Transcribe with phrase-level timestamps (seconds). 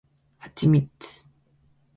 [0.39, 0.49] 蜜
[0.97, 1.25] 柑